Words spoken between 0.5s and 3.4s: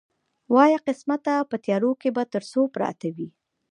وایه قسمته په تېرو کې به تر څو پراته وي.